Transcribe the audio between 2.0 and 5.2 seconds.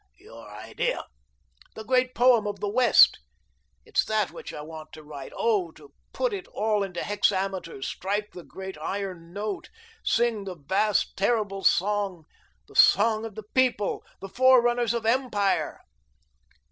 poem of the West. It's that which I want to